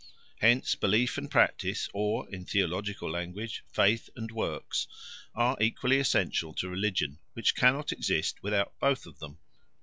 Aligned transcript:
Hence 0.39 0.73
belief 0.73 1.15
and 1.19 1.29
practice 1.29 1.87
or, 1.93 2.27
in 2.31 2.43
theological 2.43 3.11
language, 3.11 3.63
faith 3.71 4.09
and 4.15 4.31
works 4.31 4.87
are 5.35 5.55
equally 5.61 5.99
essential 5.99 6.55
to 6.55 6.67
religion, 6.67 7.19
which 7.33 7.53
cannot 7.53 7.91
exist 7.91 8.41
without 8.41 8.73
both 8.79 9.05
of 9.05 9.19
them. 9.19 9.37